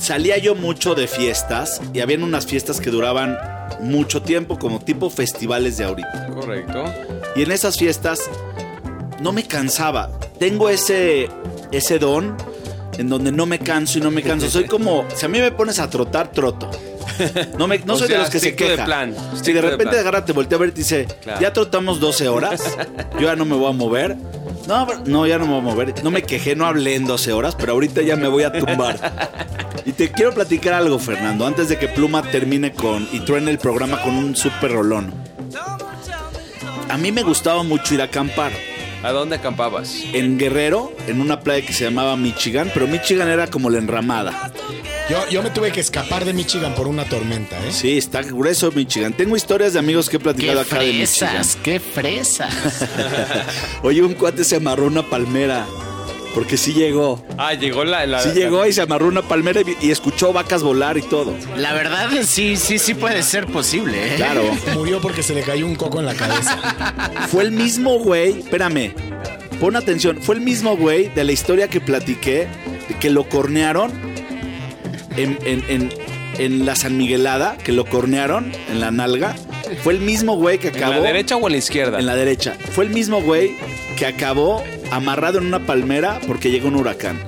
[0.00, 3.38] salía yo mucho de fiestas y habían unas fiestas que duraban
[3.80, 6.28] mucho tiempo, como tipo festivales de ahorita.
[6.34, 6.84] Correcto.
[7.36, 8.28] Y en esas fiestas
[9.20, 10.10] no me cansaba.
[10.38, 11.28] Tengo ese,
[11.70, 12.36] ese don
[12.98, 14.50] en donde no me canso y no me canso.
[14.50, 16.70] Soy como, si a mí me pones a trotar, troto.
[17.58, 18.84] No, me, no O soy de los que se queja.
[18.84, 19.98] plan, Si de repente plan.
[20.00, 21.40] agarra, te voltea a ver y te dice, Claro.
[21.40, 22.62] ya trotamos 12 horas,
[23.14, 24.16] yo ya no me voy a mover.
[24.66, 26.04] No, no, ya no me voy a mover.
[26.04, 28.98] No me quejé, no hablé en 12 horas, pero ahorita ya me voy a tumbar.
[29.84, 33.58] Y te quiero platicar algo, Fernando, antes de que Pluma termine con y truene el
[33.58, 35.12] programa con un super rolón.
[36.88, 38.52] A mí me gustaba mucho ir a acampar.
[39.02, 39.94] ¿A dónde acampabas?
[40.12, 44.52] En Guerrero, en una playa que se llamaba Michigan, pero Michigan era como la enramada.
[45.08, 47.72] Yo, yo me tuve que escapar de Michigan por una tormenta, ¿eh?
[47.72, 49.12] Sí, está grueso Michigan.
[49.14, 51.06] Tengo historias de amigos que he ¡Qué platicado acá de Michigan.
[51.06, 51.58] fresas!
[51.62, 52.54] ¡Qué fresas!
[53.82, 55.66] Oye, un cuate se amarró una palmera.
[56.34, 57.24] Porque sí llegó.
[57.38, 58.06] Ah, llegó la...
[58.06, 61.34] la Sí llegó y se amarró una palmera y, y escuchó vacas volar y todo.
[61.56, 64.16] La verdad, sí, sí, sí puede ser posible, ¿eh?
[64.16, 64.42] Claro.
[64.74, 66.56] Murió porque se le cayó un coco en la cabeza.
[67.30, 68.92] Fue el mismo güey, espérame,
[69.60, 72.46] pon atención, fue el mismo güey de la historia que platiqué,
[72.88, 73.90] de que lo cornearon
[75.16, 75.92] en, en- en-
[76.38, 79.34] en la San Miguelada, que lo cornearon en la nalga.
[79.82, 80.92] Fue el mismo güey que ¿En acabó...
[80.94, 81.98] la derecha o en la izquierda?
[81.98, 82.54] En la derecha.
[82.72, 83.56] Fue el mismo güey
[83.98, 87.18] que acabó amarrado en una palmera porque llegó un huracán.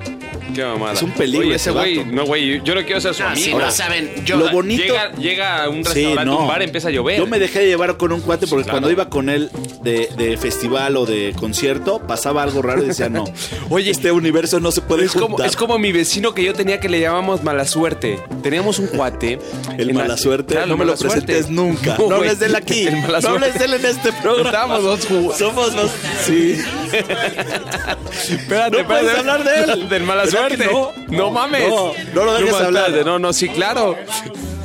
[0.53, 0.93] Qué mamada.
[0.93, 3.43] Es un peligro Oye, ese güey, no, güey, yo lo quiero ser su Ah, amigo.
[3.45, 4.37] si no saben, yo...
[4.37, 4.83] Lo bonito...
[4.83, 6.39] Llega, llega a un Sí, restaurante, no.
[6.41, 7.17] un bar, empieza a llover.
[7.17, 8.73] Yo me dejé llevar con un cuate porque claro.
[8.75, 9.49] cuando iba con él
[9.81, 13.23] de, de festival o de concierto pasaba algo raro y decía, no.
[13.69, 15.47] Oye, este universo no se puede Es como, juntar.
[15.47, 18.19] es como mi vecino que yo tenía que le llamamos mala suerte.
[18.43, 19.39] Teníamos un cuate.
[19.79, 21.21] El en la- mala suerte, Claro, no me lo mala suerte.
[21.25, 21.95] presentes nunca.
[21.97, 22.17] No, güey.
[22.19, 22.85] hables de él aquí.
[22.85, 23.59] El mala no hables suerte.
[23.59, 24.49] de él en este programa.
[24.49, 25.37] Estábamos dos jugos.
[25.37, 25.89] Somos los...
[26.25, 26.57] Sí.
[26.93, 29.89] Espérate, No puedes hablar de él.
[29.93, 30.73] Del mala ¿Verdad que suerte.
[30.73, 30.91] no?
[31.09, 31.67] No, mames.
[31.69, 32.85] No, no lo dejes hablar.
[32.85, 33.05] espérate.
[33.09, 33.97] No, no, sí, claro.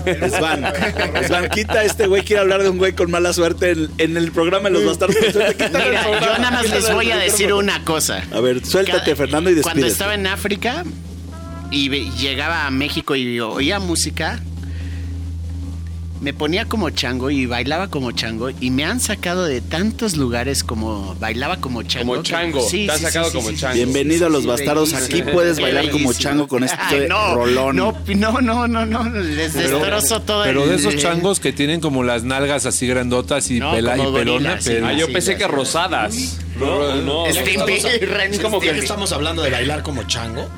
[0.04, 0.64] Svan,
[1.26, 4.32] Svan, quita este güey quiere hablar de un güey con mala suerte en, en el
[4.32, 8.22] programa de los bastardos Mira, yo nada más les voy a decir una cosa.
[8.32, 9.88] A ver, suéltate, Fernando, y Cuando despídete.
[9.92, 10.84] estaba en África
[11.70, 14.40] y llegaba a México y oía música,
[16.20, 20.64] me ponía como chango y bailaba como chango y me han sacado de tantos lugares
[20.64, 22.10] como bailaba como chango.
[22.12, 23.74] Como que- chango, te han sacado como chango.
[23.76, 24.94] Bienvenido a los bastardos.
[24.94, 27.76] Aquí puedes bailar como chango con este Ay, no, rolón.
[27.76, 31.80] No, no, no, no, no, les destrozo todo Pero el- de esos changos que tienen
[31.80, 34.70] como las nalgas así grandotas y, No, pela, y pelona, sí.
[34.70, 36.16] pero- Ah, yo Sí, pensé que rosadas.
[36.58, 37.26] No, no.
[37.32, 38.82] Stimpy, Es como que Stimpy.
[38.84, 40.48] estamos hablando de bailar como chango,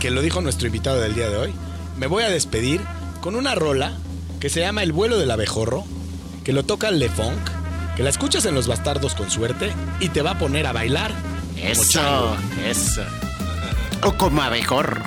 [0.00, 1.52] que lo dijo nuestro invitado del día de hoy.
[1.96, 2.82] Me voy a despedir
[3.22, 3.92] con una rola
[4.40, 5.84] que se llama El vuelo del abejorro,
[6.44, 7.38] que lo toca Le Funk,
[7.96, 11.12] que la escuchas en Los Bastardos con suerte y te va a poner a bailar
[11.56, 12.36] como.
[12.36, 13.02] Eso, eso.
[14.04, 15.02] O como abejorro.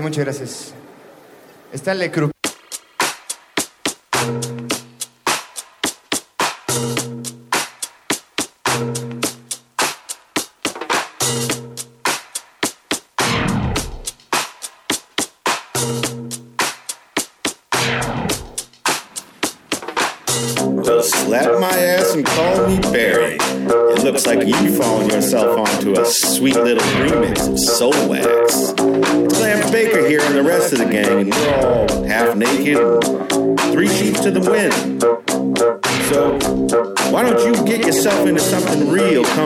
[0.00, 0.74] Muchas gracias.
[1.72, 2.35] Stanley Cruz.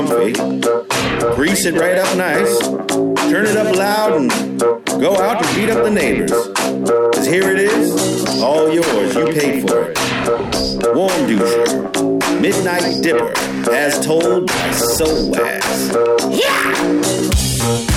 [0.07, 0.32] Comfy,
[1.34, 2.59] grease it right up nice,
[3.30, 4.30] turn it up loud, and
[5.01, 6.30] go out and beat up the neighbors.
[7.14, 9.98] Cause here it is, all yours, you paid for it.
[10.94, 13.32] Warm doucher, midnight dipper,
[13.70, 15.88] as told by Soul Wax.
[16.32, 17.89] Here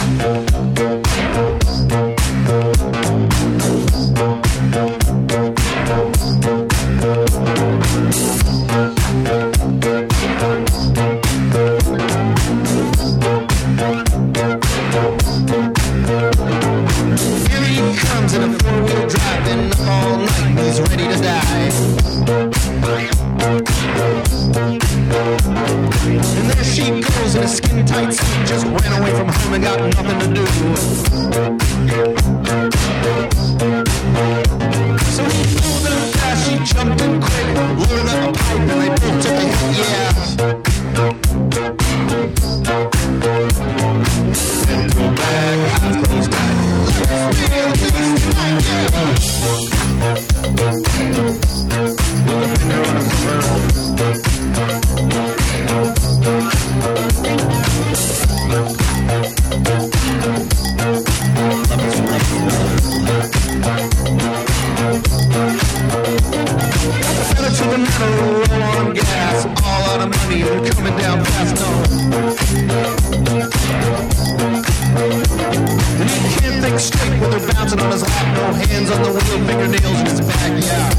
[77.53, 80.89] bouncing on his lap, no hands on the wheel, fingernails in his back, yeah.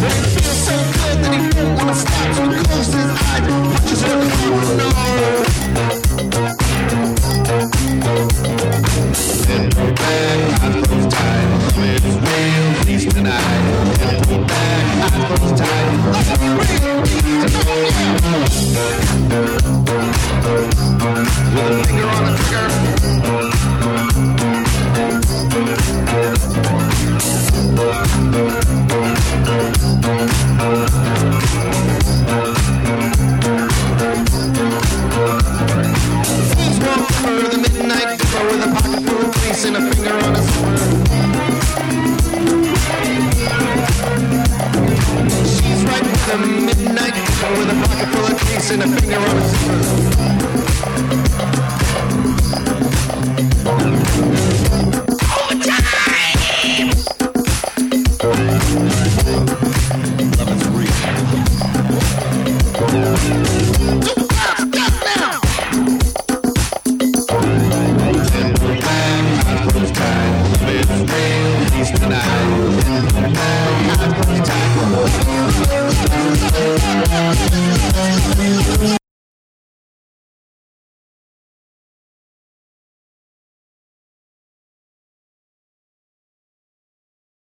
[0.00, 3.44] But it feels so good that he won't wanna stop, so he closes his eyes,
[3.72, 4.88] punches her through no.
[9.50, 11.46] And pull back, I close tight,
[11.76, 13.62] love is real, please tonight.
[14.00, 19.17] And pull back, I close tight, love is real, please tonight.